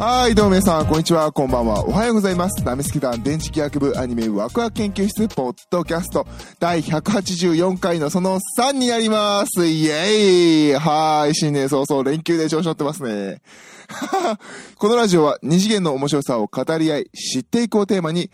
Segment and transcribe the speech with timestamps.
[0.00, 2.64] はい、どうも皆さん、こんにちは、こんばんは、おはようございます。
[2.64, 6.26] ナミスケ団電磁気学部アニメワクワク研究室ポッドキャスト
[6.58, 9.66] 第184回のその3になります。
[9.66, 13.42] イエーイはーい、新年早々連休で調子乗ってますね。
[14.76, 18.30] このラジオは二次元の面白さを語り合い、知っていこうテーマに、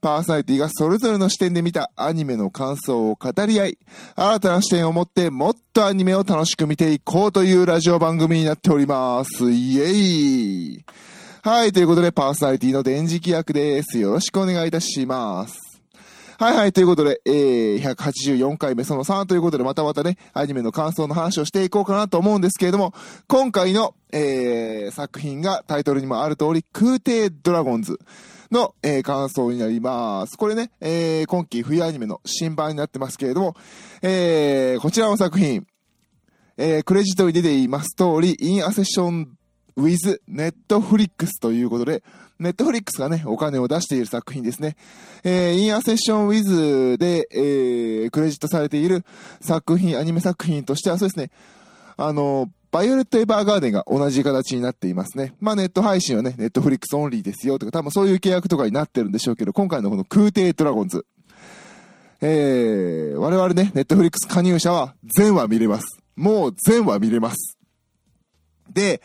[0.00, 3.78] パーソナリティがそれぞれの視点で見たアニメの感想を語り合い、
[4.14, 9.50] 新たな視点を持ってもっとアニメを楽しく見ていこうというラジオ番組になっております。
[9.50, 10.84] イエイ
[11.42, 13.98] はい、ということでパーソナリティの電磁気役です。
[13.98, 15.67] よろしくお願いいたします。
[16.40, 22.94] はいはい、ということで、えー、184回目その3ということで、またまたね、アニメの感想の話をしていこうかなと思うんですけれども、
[23.26, 27.98] 今回の、えー、作品がタイトルにもある通り、空挺ドラゴンズ
[28.52, 30.36] の、えー、感想になります。
[30.38, 33.56] これね、えー、今期冬アニメの新版になってますけれども、
[34.02, 35.66] えー、こちらの作品、
[36.56, 39.37] えー、クレジットに出ています通り、 in association
[39.78, 42.02] with Netflix ということで、
[42.40, 44.76] Netflix がね、お金を出している作品ですね。
[45.24, 49.04] えー、 in association with で、えー、クレジットされている
[49.40, 51.30] 作品、アニメ作品としてはそうですね、
[51.96, 55.34] あの、バイオレット・エヴァーガーデンが同じ形になっていますね。
[55.40, 61.06] まあネット配信はね、ネットフリックスオンリーですよとか、多分そういう契約とかになってるんでしょうけど、今回のこの空挺ドラゴンズ。
[62.20, 65.98] えー、我々ね、ネットフリックス加入者は全話見れます。
[66.14, 67.56] もう全話見れます。
[68.70, 69.00] で、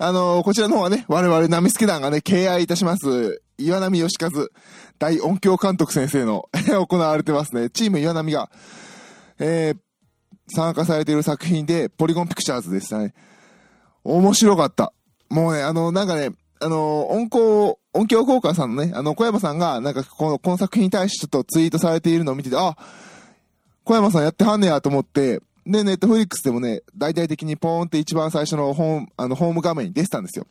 [0.00, 4.30] あのーこちらの方はね、我々ナミスケ団がね、敬愛いたします、岩波義和
[5.00, 6.48] 大音響監督先生の
[6.86, 7.68] 行われてますね。
[7.68, 8.48] チーム岩波が、
[9.40, 9.78] えー、
[10.54, 13.12] 参加されている作品で、ポリゴンピクチャーズでしたね。
[14.04, 14.92] 面白かった。
[15.30, 22.76] もうね、あの、なんかね、あの、音響、音響効果さんのね、あの、小山さんが、なんかこの、この作品に対してちょっとツイートされているのを見てて、あ、
[23.82, 30.46] 小山さんやってはんねやと思って、で、ネットフリックスでもね、大々的にポーンって一番最初のホーム、あの、ホーム画面に出てたんですよ。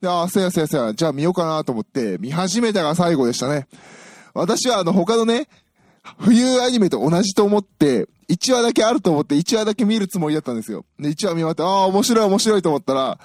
[0.00, 3.68] で、あ、そうやそうやそうや、じゃあ見ようかなと思って、見始めたが最後でしたね。
[4.32, 5.46] 私はあの、他のね、
[6.18, 10.86] 冬アニメと同じと思って、1話だけあると思って1話だけ見るつもりだったんですよ。
[10.98, 13.18] で、1話見終わって、ああ、面白い面白いと思ったら、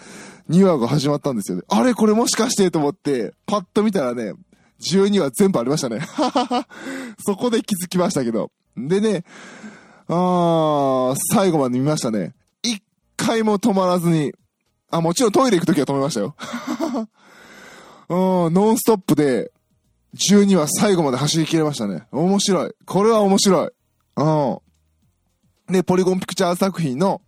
[0.50, 1.64] 2話が始まったんですよね。
[1.70, 4.34] あれこれもしかしてと思って、パッと見たらね、
[4.82, 6.02] 12話全部ありましたね。
[7.26, 8.52] そこで気づきましたけど。
[8.76, 9.24] でね、
[10.10, 12.34] あー、最後まで見ましたね。
[12.64, 12.82] 一
[13.16, 14.34] 回も止まらずに、
[14.90, 16.36] あ、もちろんトイレ行くときは止めましたよ。
[18.10, 19.52] うん、ノンストップで、
[20.16, 22.04] 12話最後まで走り切れましたね。
[22.12, 22.72] 面白い。
[22.86, 23.70] これは面白い。
[24.16, 24.24] う
[25.72, 25.74] ん。
[25.74, 27.22] で、ポリゴンピクチャー作品の、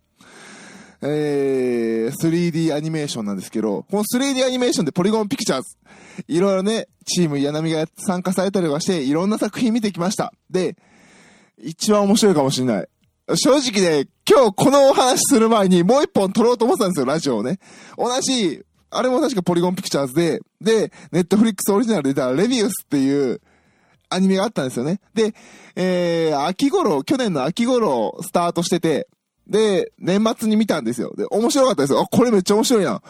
[1.02, 5.78] えー、3D アニメーションなんですけど、この 3D アニメーションでポリゴンピクチャーズ、
[6.28, 10.34] いろいろね、チーム柳波が参加されたりとかして、いろんな作品見てきました。
[10.50, 10.76] で、
[11.62, 12.88] 一番面白いかもしれない。
[13.36, 17.60] 正直ね、今日このお話する前にもう一本撮ろうと思ってたんですよ、ラジオをね。
[17.98, 23.42] 同じ、あれも確かポリゴンピクチャーズで、で、ネットフリックスオリジナルで出たレビウスっていう
[24.10, 25.00] アニメがあったんですよね。
[25.14, 25.36] で、
[25.76, 29.08] えー、秋頃、去年の秋頃スタートしてて、
[29.48, 31.14] で、年末に見たんですよ。
[31.16, 32.02] で、面白かったですよ。
[32.02, 33.02] あ、これめっちゃ面白いやん。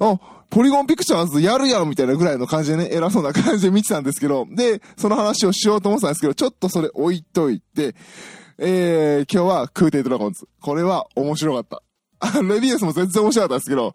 [0.00, 0.20] あ、
[0.54, 7.96] ポリゴンピクチャーズやるやんみたいなぐらいの感じでね、偉そうな感じで見てたんですけど、で、その話をしようと思ってたんですけど、ちょっとそれ置いといて、
[8.58, 10.46] えー、今日は空挺ドラゴンズ。
[10.60, 11.82] これは面白かった。
[12.40, 13.94] レビュースも全然面白かったんですけど、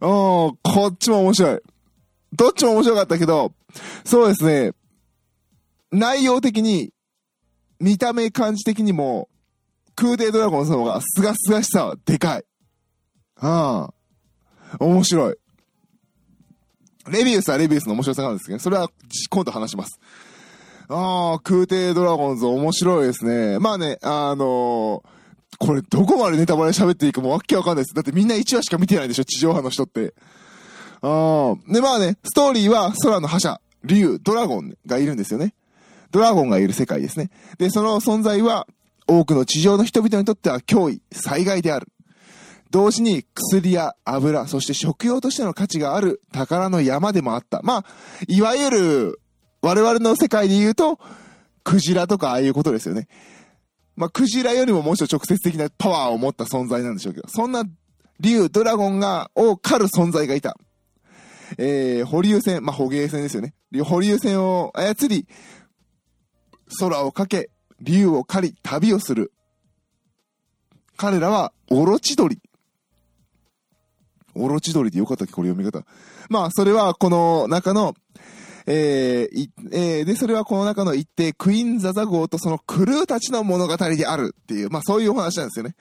[0.00, 0.06] う
[0.50, 1.60] ん、こっちも面白い。
[2.32, 3.52] どっちも面白かったけど、
[4.04, 4.72] そうですね、
[5.92, 6.92] 内容的に、
[7.78, 9.28] 見た目感じ的にも、
[9.94, 12.44] 空挺ドラゴンズの方がすがすがしさはでかい。
[13.40, 13.88] うん。
[14.80, 15.36] 面白い。
[17.08, 18.88] レビウスはレビウスの面白さがあるんですけど、ねそれは
[19.30, 20.00] 今度話します。
[20.88, 23.58] ああ、空挺ドラゴンズ面白いですね。
[23.58, 25.12] まあね、あのー
[25.58, 27.94] これどこまでネタバレ喋っていいかもうわけわかんないです。
[27.94, 30.12] だってみんな1話しか見てないでしょ、地上波の人って。
[31.02, 31.72] ああ。
[31.72, 35.54] で、まあね、ストーリーは空の覇者、竜、ドラゴンがいるんですよね。
[36.10, 37.30] ドラゴンがいる世界ですね。
[37.58, 38.66] で、その存在は
[39.06, 41.91] 多くの地上の人々にとっては脅威、災害である。
[42.72, 47.60] 同時に薬や油、そして食用としての価値がある宝の山でもあった。
[47.62, 47.84] まあ、
[48.28, 49.20] いわゆる
[49.60, 50.98] 我々の世界で言うと、
[51.64, 53.08] クジラとかああいうことですよね。
[53.94, 57.64] まあ、クジラよりももうちょっと直接的なパワーを持った存在なんでしょうけど、そんな
[58.20, 60.56] 竜、ドラゴンが、を狩る存在がいた。
[61.58, 63.52] えー、保留船、まあ、捕鯨船ですよね。
[63.84, 65.26] 保留船を操り、
[66.80, 67.50] 空をかけ、
[67.82, 69.30] 竜を狩り、旅をする。
[70.96, 72.40] 彼らは、オロチドリ。
[74.34, 75.32] オロチドリでよかったっけ？
[75.32, 75.84] これ読み方。
[76.28, 77.94] まあ、それはこの中の、
[78.66, 85.74] えーえーで、それはこの中の一定、クイーン・ザザ号とそのクルーたちの物語であるっていう、まあそういうお話なんですよね。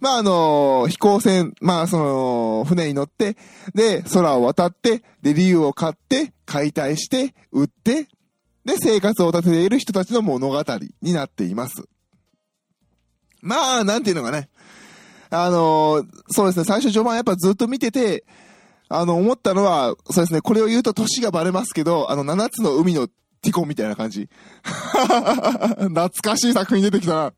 [0.00, 3.36] まあ、あの、飛行船、まあ、その、船に乗って、
[3.74, 8.08] で、空を渡って、で、竜を買って、解体して、売って、
[8.66, 10.62] で、生活を立てている人たちの物語
[11.00, 11.84] になっています。
[13.40, 14.48] まあ、なんていうのかね。
[15.34, 18.24] あのそうですね、最初序盤やっぱずっと見てて、
[18.88, 24.28] あの、思ったのは、そうですね、これを言うと年がバレますけど、あの、七つの海のティコみたいな感じ。
[24.62, 27.32] 懐かしい作品出てきたな。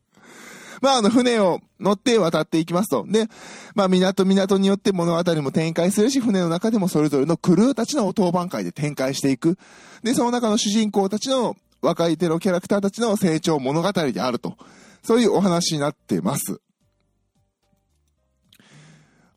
[0.81, 3.05] まあ、あの、船を乗って渡っていきますと。
[3.07, 3.27] で、
[3.75, 9.57] まあ、港港によって物語も展開するし、船の中でもそれぞれのクルーたちの当番会で展開していく。
[10.03, 14.55] で、その中の主人公たちの若い手のキャラクターたちの成長物語であると。
[15.03, 16.59] そういうお話になってます。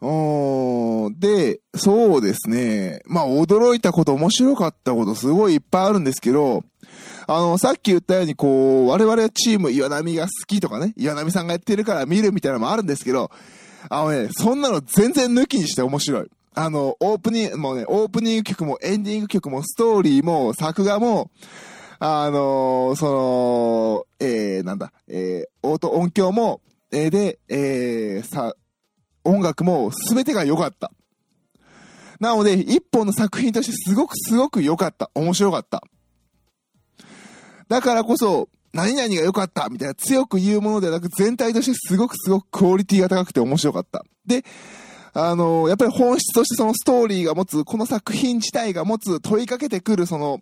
[0.00, 3.02] で、そうですね。
[3.05, 6.64] まあ、驚いたこと、面白かったこと、すごいいっぱいあるんですけど、
[7.26, 13.31] あの、さっき言ったように、こう、我々チーム岩波が好きとかね、岩波さんがやってるから見るみたいなのもあるんですけど、
[13.88, 16.31] あのね、そんなの全然抜きにして面白い。
[16.55, 21.31] あの、オープニング、もうね、オープニング曲もエンディング曲もストーリーも作画も、
[22.00, 26.61] あのー、その、えー、なんだ、えー、音、音響も、
[26.91, 28.55] えー、で、えー、さ、
[29.25, 30.93] 音楽も全てが良かった。
[32.19, 35.11] なので、一本の作品としてすごくすごく良かった。
[35.14, 35.82] 面白かった。
[37.69, 44.05] だからこそ、何々が良かったみたいな強く言うものではなく、全体としてすごくすごくクオリティが高くて面白かった。
[44.26, 44.44] で、
[45.12, 50.40] あのー、やっぱり本質としてそのストーリーが持つ、この作品自体が持つ問いかけてくるその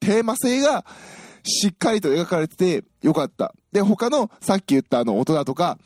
[0.00, 0.84] テーマ性が
[1.42, 3.54] しっかりと描かれてて良かった。
[3.72, 5.78] で、他のさっき言ったあの音だとか、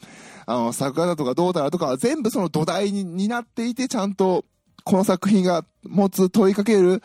[0.47, 4.45] あの、作画だとかどうだらとかは全部その土台にになっていて、ちゃんと
[4.85, 7.03] この作品が持つ問いかける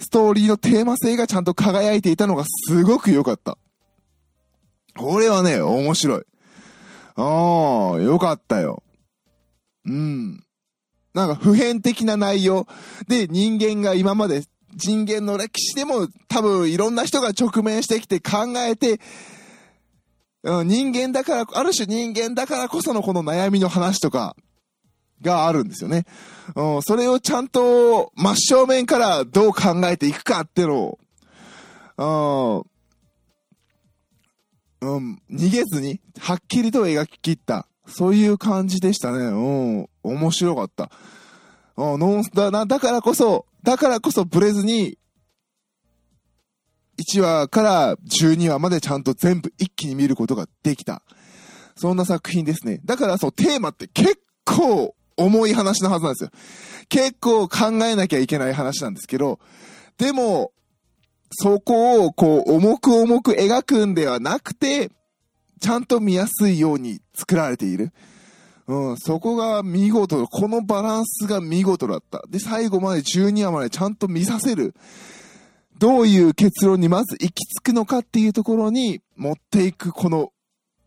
[0.00, 3.56] ストーリーのテーマ性がちゃんと輝いていたのがすごく良かった。
[4.96, 6.22] これはね、面白い。
[7.16, 8.82] ああ、良かったよ。
[9.86, 10.42] うん。
[11.14, 12.66] なんか普遍的な内容
[13.08, 14.42] で人間が今まで
[14.74, 19.00] 人間の歴史でも多分いろんな人が直面してきて考えて
[20.42, 24.36] うん、人間だから、ある種人間だからこそのこの悩みの話とか
[25.20, 26.04] があるんですよね。
[26.56, 30.98] うん、それをちゃんと真正面からどう考えていくかっていうの
[31.98, 32.66] を、
[34.80, 37.66] うん、うん、逃げずに、はっきりと描き切った。
[37.86, 39.18] そういう感じでしたね。
[39.18, 40.90] うん、面白かった。
[41.76, 44.98] うん、ノンスだな、だからこそ、だからこそブレずに
[47.00, 51.02] 1話から12話までちゃんと全部一気に見ることができた。
[51.74, 52.80] そんな作品ですね。
[52.84, 56.30] だからそう、テーマって結構重い話のはずなんですよ。
[56.88, 59.38] 結構考えなきゃいけない話なんですけど、
[59.96, 60.52] でも、
[61.32, 64.90] そこをこう重く重く描くんではなくて、
[65.60, 67.92] ちゃんと見やすいように作られている。
[68.70, 72.22] うん、そこが見事、このバランスが見事だった。
[72.28, 74.76] で、最後まで12話までちゃんと見させる。
[75.80, 80.32] どういう結論にまず行き着くのかっていうところに持っていくこの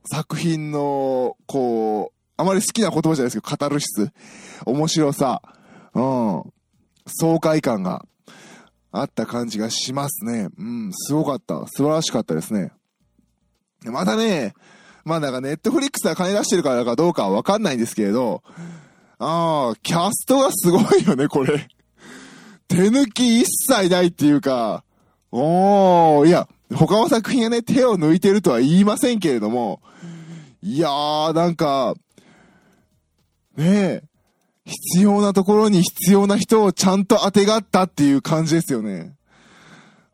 [0.06, 4.12] 作品の、こう、あまり好きな言葉じゃないですけど、カタルシス。
[4.65, 5.41] 面白さ。
[5.94, 6.44] うん。
[7.06, 8.06] 爽快感が
[8.94, 10.47] あった感じがしますね。
[10.57, 11.68] うん、すごかった。
[11.68, 12.71] 素晴らしかったですね。
[13.83, 14.53] またね、
[15.05, 18.41] まあなんかネットフリックスが金出してるからかどうかはわかんないんですけれど、
[19.19, 21.67] ああ、キャストがすごいよね、これ。
[22.68, 24.83] 手抜き一切ないっていうか、
[25.31, 29.81] おー、いや、他の作品がね、手を抜いてるとは言いませんけれども、
[30.61, 31.95] いやー、なんか、
[33.57, 34.04] ねえ、
[34.66, 39.16] 必要なところに必要な人をちゃんと当てがったっていう感じですよね。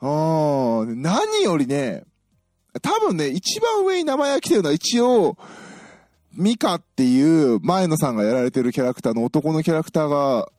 [0.01, 2.03] あー、何よりね、
[2.79, 5.37] 多分ね、一番上に名前が来てるのは一応、
[6.33, 10.49] ミカっていう前野さんがやられてるキャラクターの男のキャラクターが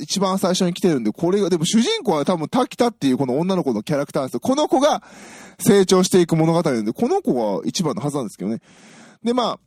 [0.00, 4.40] 一番最初に来てるんで、これが、でも主人公は多分滝田っていうこの女の子のキャラクターですよ。
[4.40, 5.02] この子が
[5.58, 8.60] 成長していく物語なんで、この子が一番のはずなんですけどね。
[9.24, 9.58] で、まあ、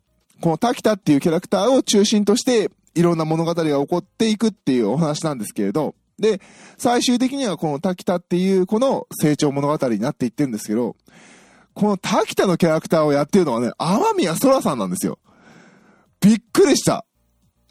[0.41, 6.41] この滝田っていうキャラクターを中心として、いろんな物語が起こっていくっていうお話なんですけれど、で、
[6.77, 10.95] 最終的にはこの滝田っていうこの成長物語になっていってるんですけど、
[11.79, 15.17] この滝田のキャラクターをやってるのはね、天宮空さんなんですよ。
[16.19, 17.05] びっくりした。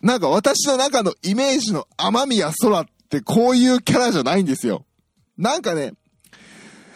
[0.00, 4.86] なんか私の中のイメージの天宮空ってこういうキャラじゃないんですよ。
[5.36, 5.92] なんかね、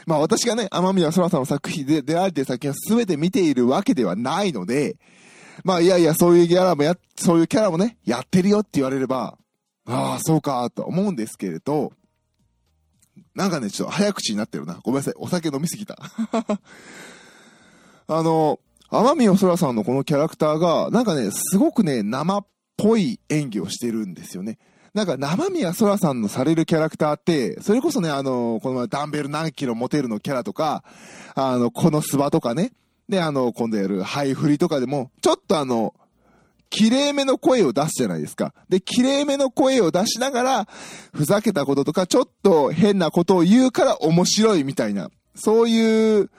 [0.07, 4.97] まあ私がね、天宮空さんの作品で出られてる作品を全て見ているわけではないので、
[5.64, 9.37] まあいやいや、そういうキャラもや、そういうキャラもね、やってるよって言われれば、
[9.85, 11.92] ああ、そうか、と思うんですけれど、
[13.35, 14.78] なんかね、ちょっと早口になってるな。
[14.83, 15.14] ごめんなさい。
[15.16, 15.97] お酒飲みすぎた。
[18.09, 18.59] あの、
[18.90, 24.59] 天宮空さんのこのキャラクターが、なんかね、すごくね、生っぽい演技をしてるんですよね。
[24.95, 30.85] なんか生宮空さんのされるキャラクターって、それこそね、あの、このダンベル何キロ持てるのキャラとか、
[31.35, 32.73] あの、このスバとかね、
[33.09, 35.95] で、あの、今度やるハイフリとかでも、ちょっとあの、
[36.73, 38.55] 綺麗めの声を出すじゃないですか。
[38.71, 40.69] で、綺麗めの声を出しながら、
[41.12, 46.31] ふざけたこととか、ちょっと変なことを言うから面白いみたいな、そういう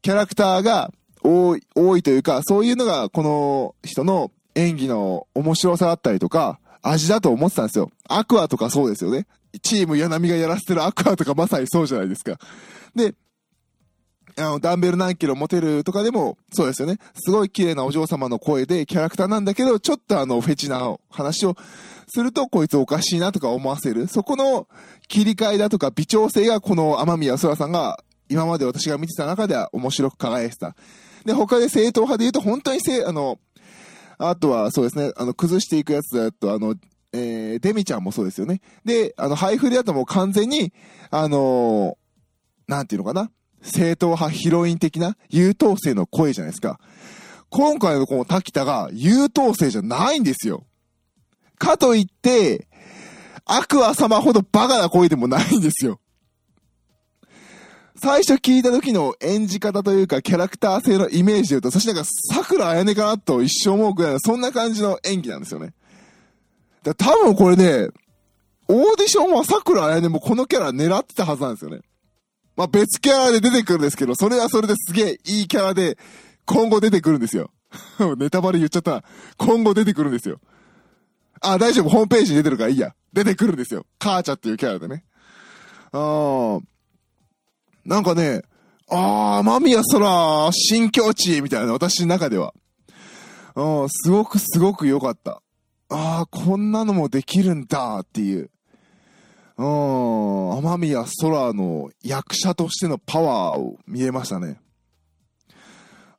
[0.00, 0.90] キャラクターが
[1.22, 7.90] 多い、多いというか、そういうのがこの人の演技の面白さだったりとか、味だと思ってたんですよ。
[8.08, 9.26] アクアとかそうですよね。
[9.60, 12.38] チームヤナミがやらせてるアクアとかまさにそうじゃないですか。
[12.96, 13.14] で、
[14.38, 16.98] あの、ダンベル何キロ持てるとかでも、そうですよね。
[17.14, 21.56] すごい綺麗なお嬢様の声でキャラクターなんだけど、ちょっとあの、フェチな話を
[22.06, 24.06] すると、こいつおかしいなとか思わせる。
[24.06, 24.68] そこの
[25.08, 30.76] 切り替えだとか微調整が、この天宮空さんが、今まで私が見てた中では面白く輝いてた。
[31.24, 33.38] で、他で正統派で言うと、本当にせ、あの、
[34.18, 36.74] あとはそうですね、あの、崩していくやつだと、あの、
[37.12, 38.60] えー、デミちゃんもそうですよね。
[38.84, 40.72] で、あの、ハイフリだともう完全に、
[41.10, 43.30] あのー、なんていうのかな
[43.62, 46.78] 正統派ヒロイン的な優等生の声じゃないですか。
[47.50, 50.64] 今回のこの滝田が優等生じゃないんですよ。
[51.58, 52.68] かといって、
[53.44, 56.00] 悪ア様ほどバカな声でもないんですよ。
[58.00, 65.72] 最初聞いた時の演じ方というかキャラクター性のイメージで言うと、そしてなんか桜彩音かなと一生思うくらいのそんな感じの演技なんですよね。
[66.84, 67.88] だ多分これね、
[68.68, 71.80] オーディションは桜彩音もこのキャラ狙ってたはずなんですよね。
[72.58, 75.96] まあ別キャラで出てくるんですけど、それはそれですげえいいキャラで、
[76.44, 77.52] 今後出てくるんですよ。
[78.18, 79.04] ネタバレ言っちゃった。
[79.36, 80.40] 今後出てくるんですよ。
[81.40, 81.88] あ、大丈夫。
[81.88, 82.96] ホームページに出てるからいいや。
[83.12, 83.86] 出てくるんですよ。
[84.00, 85.04] カーチャっていうキャラでね。
[85.92, 86.60] あー
[87.84, 88.42] なんかね、
[88.90, 92.54] あー、間宮空、新境地みたいな、私の中では。
[93.54, 95.42] うん、すごくすごく良かった。
[95.90, 98.50] ああ、こんなのもできるんだっていう。
[99.58, 104.60] うん、天宮空の役者としてのパワーを見えましたね。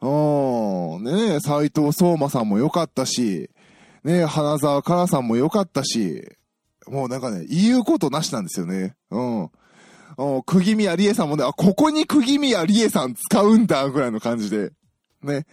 [0.01, 3.49] うん、ね斎藤聡馬さんも良かったし、
[4.03, 6.27] ね花沢香菜さんも良かったし、
[6.87, 8.95] もうなんかね、言うことなしなんですよね。
[9.09, 9.49] うん。
[10.45, 14.71] 釘宮理恵さんもね、あ、ここに釘宮理恵さん使うんだ、ぐらいの感じで。
[15.23, 15.45] ね。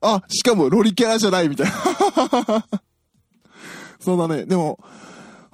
[0.00, 2.66] あ、しかもロリキャラじゃないみたいな。
[3.98, 4.44] そうだね。
[4.44, 4.78] でも、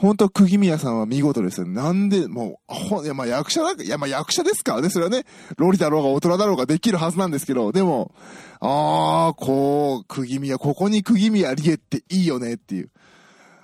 [0.01, 1.67] 本当釘宮さんは見事ですよ。
[1.67, 4.89] なんで、もう、ほ、いや、まあ役者だ、いや、まあ役者ですからね。
[4.89, 5.27] それはね、
[5.59, 8.15] ロリだろうが大人だろうができるはずなんですけど、でも、
[8.61, 12.91] ああ、こう、釘宮、ここに釘宮理恵っていいよねっていう、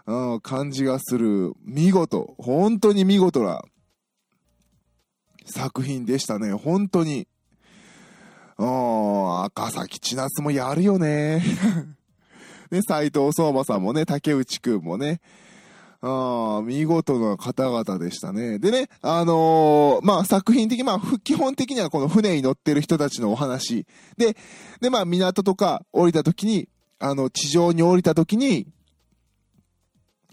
[0.05, 1.55] うん、感じがする。
[1.65, 3.63] 見事、本当に見事な
[5.47, 6.53] 作品でしたね。
[6.53, 7.29] 本当に。
[8.59, 11.43] うん、赤崎千夏もやるよね。
[12.71, 15.23] ね、斎藤相馬さんもね、竹内くんもね、
[16.07, 18.61] ああ見事な方々でしたね。
[18.61, 23.87] でね、あのー、まあ、作品的、まあ、基本的にはこの船に乗ってる人たちのお話。
[24.17, 24.37] で、
[24.81, 26.69] で、まあ、港とか降りた時に、
[27.01, 28.69] あの、地上に降りた時に、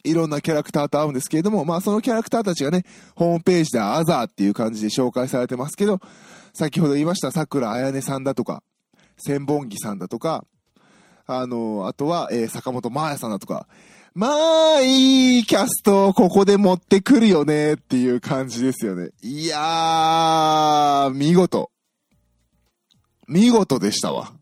[0.03, 2.83] いろんなキャラクターと会うんですけれども、まあ、そのキャラクターたちがね、
[3.15, 5.99] ホームページでアザーっていう感じで紹介されてますけど、
[6.53, 8.61] 先ほど言いました桜彩音さんだとか、
[9.17, 10.45] 千本木さんだとか、
[11.25, 13.67] あの、あとは、えー、坂本真綾さんだとか、
[14.15, 14.27] ま
[14.77, 19.09] あ、いいキャストをここで持ってくるよねっていう感じですよね。
[19.23, 21.71] いやー、見事。
[23.27, 24.33] 見事でしたわ。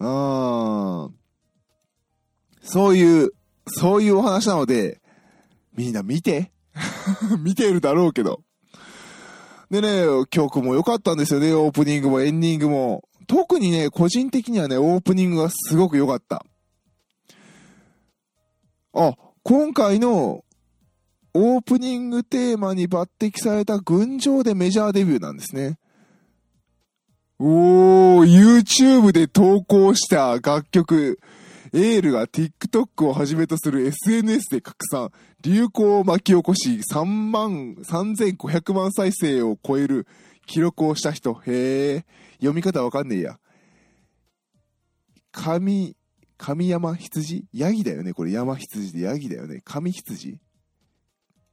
[0.00, 1.14] うん。
[2.62, 3.30] そういう、
[3.68, 5.00] そういうお話なので、
[5.76, 6.50] みんな見て。
[7.38, 8.42] 見てるだろうけど。
[9.70, 11.52] でね、曲も良かったんですよね。
[11.54, 13.04] オープニングもエンディングも。
[13.28, 16.44] 特にね、個人的にはね、オープニングがすごく良かった。
[18.92, 20.44] あ、今回の
[21.32, 25.78] オープニングテーマに抜擢された群青でメジャーデビューなんですね。
[27.38, 31.20] おー、YouTube で投稿した楽曲、
[31.72, 40.06] エールが TikTok をはじめとする SNS で拡散、流行を巻き起こし、3万、3500万再生を超える
[40.46, 41.34] 記録をした人。
[41.46, 42.04] へえ、
[42.38, 43.38] 読み方わかんねえや。
[45.30, 45.96] 神、
[46.40, 47.44] 神山羊？
[47.52, 50.38] ヤギだよねこれ山羊でヤギだよね神羊？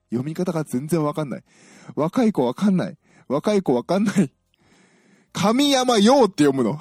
[0.09, 1.43] 読み方が全然わかんない。
[1.95, 2.97] 若い子わかんない。
[3.27, 4.31] 若い子わかんない。
[5.33, 6.79] 神山よって読むの？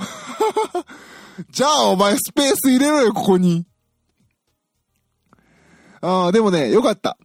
[1.51, 3.67] じゃあお前スペース入れろよ、ここに。
[6.01, 7.19] ああ、でもね、よかった。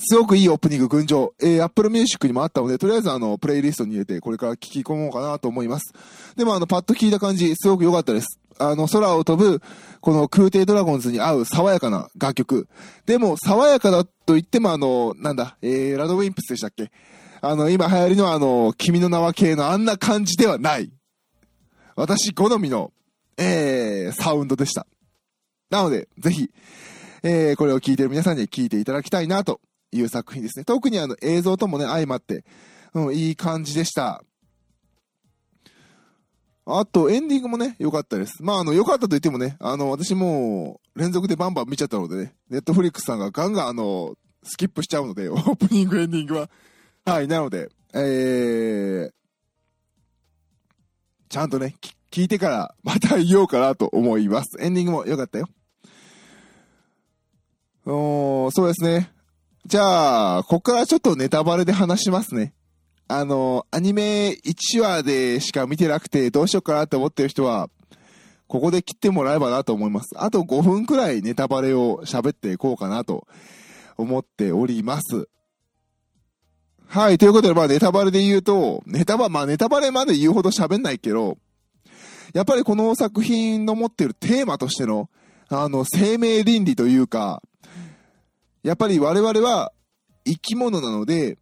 [0.00, 1.32] すごくいいオープニング群青。
[1.40, 5.92] えー、Apple Music にもあったので、とりあえずあの、プレイリストに入れて、これから聞き込もうかなと思います。
[6.34, 8.40] でもあの、パッと聞いた感じ、すごく良かったです。
[8.58, 9.62] あの、空を飛ぶ、
[10.00, 12.68] この空挺ドラゴンズに合う爽やかな楽曲。
[13.06, 16.90] でも、爽やかだと言ってもあの、なんだ、えー、ラドウィンプスでしたっけ？
[17.40, 20.90] あの、今流行りのあの、君の名は系のあんな感じではない。
[21.96, 22.92] 私好みの、
[23.36, 24.86] えー、サウンドでした。
[25.70, 26.50] なので、ぜひ、
[27.22, 29.60] えー、これを聞いてる皆さんに聞いていただきたいなと
[29.92, 30.64] いう作品ですね。
[30.64, 32.44] 特にあの映像ともね、相まって、
[32.94, 34.22] うん、いい感じでした。
[36.66, 38.42] あと、エンディングもね、良かったです。
[38.42, 46.50] まあ、あの、良かったと言ってもね、あの、私もう、連続でバンバン見ちゃったのでね、ネットフリックスさんがガンガンあの、スキップしちゃうので、 オープニング、エンディングは。
[47.04, 49.12] はい、なので、えー、
[51.28, 51.76] ちゃんとね、
[52.10, 54.56] 聞いてからまた言おうかなと思います。
[54.60, 55.48] エンディングも良かったよ。
[57.86, 59.12] おそうですね。
[59.66, 62.54] じゃあ、ここからちょっとネタバレで話しますね。
[63.06, 67.68] あの、アニメ1話でしか見てなくてどうしようかなって思ってる人は、
[68.46, 70.10] ここで切ってもらえばなと思います。
[70.16, 73.26] あと5分くらいネタバレを喋っていこうかなと
[73.96, 75.28] 思っております。
[76.86, 81.38] はい、ということで、まあネタバレで言うと、ネタバ、まあネタバレまで言うほど喋んないけど、
[82.32, 85.10] やっぱりこの作品の持ってるテーマとしての、
[85.48, 87.42] あの、生命倫理というか、
[88.62, 89.72] やっぱり我々は
[90.24, 91.38] 生き物なので、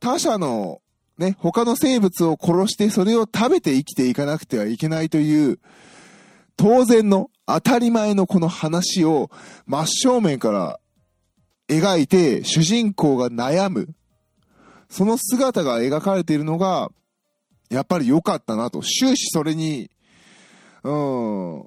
[0.00, 0.80] 他者の
[1.18, 5.58] ね、他の生物を殺してそれを食べて生きていかなくてはいけないという、
[6.56, 9.30] 当然の当たり前のこの話を
[9.66, 10.80] 真正面から
[11.68, 13.88] 描いて主人公が悩む。
[14.88, 16.90] その姿が描かれているのが、
[17.70, 18.80] やっぱり良かったなと。
[18.80, 19.90] 終始それに、
[20.84, 21.66] うん、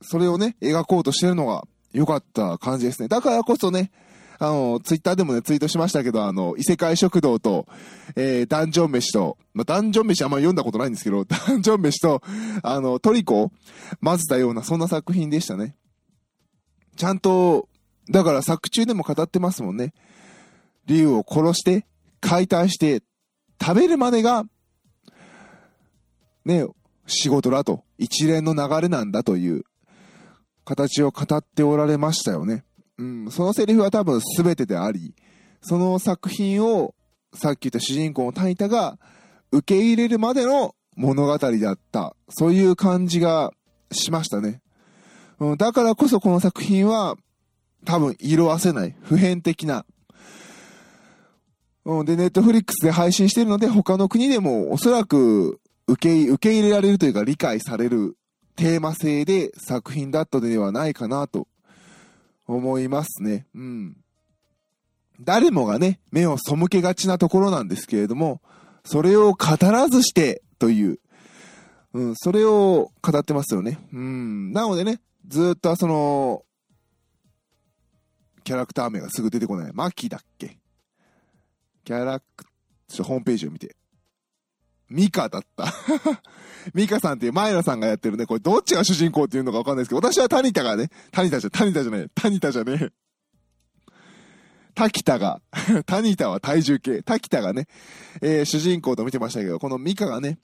[0.00, 3.08] それをね、描こうとしてるのが良かった感じですね。
[3.08, 3.90] だからこそね、
[4.38, 7.66] あの、ツイッターでもね、ツイートしましたけど、あの、異世界食堂と、
[8.16, 12.22] えー、ダンジョン飯と、まあ、ダンジョン飯あんまり読んだことないんですけど、 ダンジョン飯と、
[12.62, 13.52] あの、トリコを
[14.02, 15.76] 混ぜたような、そんな作品でしたね。
[16.96, 17.68] ちゃんと、
[18.10, 19.92] だから作中でも語ってますもんね。
[20.86, 21.86] 竜を殺して、
[22.20, 23.02] 解体して、
[23.60, 24.44] 食べるまでが、
[26.44, 26.66] ね、
[27.06, 29.64] 仕事だと、一連の流れなんだという
[30.64, 32.64] 形を語っておられましたよね。
[32.98, 35.14] うん、そのセリフは多分全てであり、
[35.60, 36.94] その作品を、
[37.34, 38.98] さっき言った主人公のタニタが
[39.50, 42.14] 受け入れるまでの物語だった。
[42.28, 43.52] そういう感じが
[43.90, 44.60] しましたね。
[45.40, 47.16] うん、だからこそこの作品は
[47.84, 49.84] 多分色褪せない、普遍的な。
[51.84, 58.16] うん、で、ネットフリックスで配信してるので他の国でもおそらく受け受け入れられるというか理解される
[58.56, 61.46] テーマ性で作品だったのではないかなと
[62.46, 63.46] 思いますね。
[63.54, 63.96] うん。
[65.20, 68.42] 誰もがね、目を背けがちなところなんですけれども、
[68.84, 70.98] それを語らずしてという、
[71.92, 73.78] うん、それを語ってますよね。
[73.92, 74.52] うん。
[74.52, 76.44] なのでね、ずっとその、
[78.42, 79.72] キャラクター名がすぐ出てこない。
[79.72, 80.58] マキだっけ？
[81.84, 82.44] キャラク、
[82.88, 83.76] ちょっとホームページを見て。
[84.94, 85.72] ミカだった。
[86.72, 92.88] ミカさんっていう前野さんがやってるね、これどっちが主人公っていうのかわかんないですけど、私はタニタがね、タニタじゃ、タニタじゃない、タニタじゃねえ。
[94.74, 95.40] タキタが、
[95.86, 97.66] タニタは体重計、タキタがね、
[98.22, 100.38] えー、主人公と見てましたけど、このミカがね、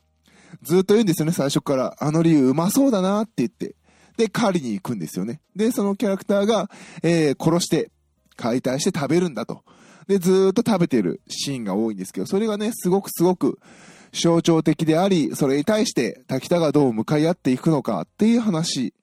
[0.63, 1.97] ずっと言うんですよね、最初から。
[1.99, 3.77] あの理由うまそうだなって言って。
[4.17, 5.41] で、狩りに行くんですよね。
[5.55, 6.71] で、そのキャラクターが、
[7.03, 7.91] えー、殺して、
[8.37, 9.63] 解体して食べるんだと。
[10.07, 13.59] で、ずっと食べてるシーンが多いんですけど、それがね、すごくすごく、
[14.13, 18.95] 象徴的であり、それに対して滝田がどう向かい合っていくのかっていう話。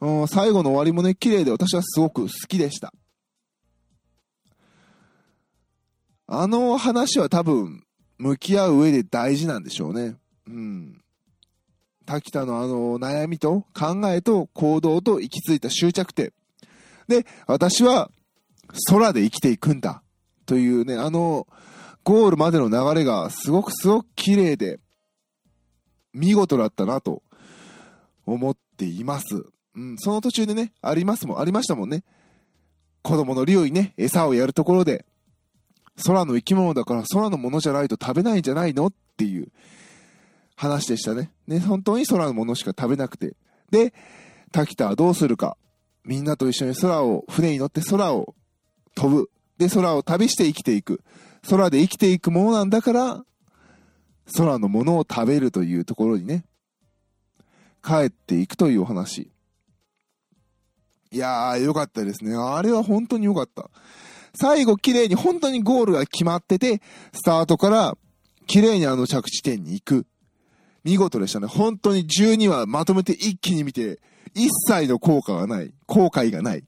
[0.00, 2.92] うん、最後の終わりもね、綺麗で私はすごく好きでした。
[6.26, 7.84] あの話は多分、
[8.18, 10.16] 向き合う上で大事なんでしょうね。
[10.48, 11.02] うん。
[12.04, 16.32] 滝田のあの悩みと考えと行動と行き着いた終着点。
[17.08, 18.10] で、私は
[18.88, 20.02] 空で生きていくんだ。
[20.46, 21.46] というね、あの、
[22.06, 24.78] ゴールまでの流れがすごくすごく綺麗で、
[26.14, 27.24] 見事だったなと
[28.24, 29.44] 思っています。
[29.74, 32.04] うん、その途中でね、ありますもん、ありましたもんね。
[33.02, 35.04] 子供の竜にね、餌をやるところで、
[36.04, 39.48] 空の生き物だから空のものじゃないと食べないんじゃないのっていう
[40.54, 41.32] 話でしたね。
[41.48, 43.34] ね、本当に空のものしか食べなくて。
[43.72, 43.92] で、
[44.52, 45.56] 滝田はどうするか。
[46.04, 48.36] みんなと一緒に空を、船に乗って空を
[48.94, 49.28] 飛ぶ。
[49.58, 51.02] で、空を旅して生きていく。
[51.48, 53.24] 空で生きていくものなんだから、
[54.36, 56.44] 空のものを食べるというところにね、
[57.84, 59.30] 帰っていくというお話。
[61.12, 62.34] いやー、よかったですね。
[62.36, 63.70] あれは本当によかった。
[64.34, 66.82] 最後綺麗に本当にゴールが決まってて、
[67.12, 67.96] スタートから
[68.46, 70.06] 綺麗にあの着地点に行く。
[70.84, 71.46] 見事でしたね。
[71.46, 74.00] 本当に12話まとめて一気に見て、
[74.34, 75.72] 一切の効果がない。
[75.86, 76.64] 後悔がない。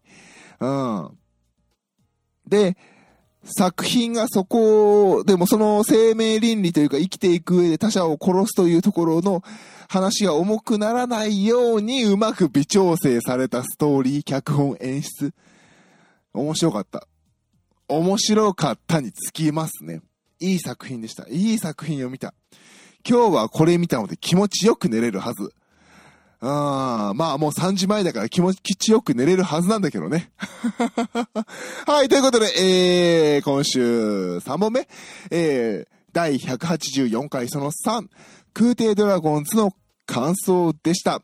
[0.61, 1.19] うん。
[2.49, 2.77] で、
[3.45, 9.43] 作品がそこでもその生命倫理というか生きていく上で他者を殺すというところの
[9.89, 15.33] 話が重くならないようにうまく微調整されたストーリー、脚本、演出。
[16.35, 17.07] 面白かった。
[17.89, 20.03] 面白かったにつきますね。
[20.41, 21.27] いい作品でした。
[21.29, 22.35] いい作品を見た。
[23.09, 25.55] 今日はこれ見たので気持ちよく寝れるはず。
[26.41, 30.31] あまあもう3時前だから気持ちよく寝れるはずなんだけどね。
[31.87, 32.47] はい、ということで、
[33.37, 34.89] えー、今週3本目、
[35.31, 38.07] えー、第184回その3、
[38.55, 39.75] 空挺ドラゴンズの
[40.07, 41.23] 感想でした。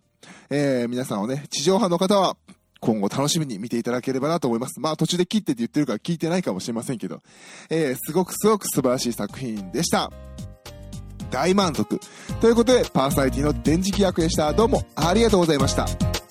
[0.50, 2.36] えー、皆さんをね、地上波の方は、
[2.80, 4.78] 今後楽しみに見ていただければなと思います。
[4.78, 7.22] まあ途中で切ってって言ってるから聞いてないかもしれませんけど、
[7.70, 10.10] えー、すごくすごく素晴らしい作品でした。
[11.34, 12.00] 大満足。
[12.40, 14.52] ということで、パーサイティの電磁気役でした。
[14.52, 16.23] どうもありがとうございました。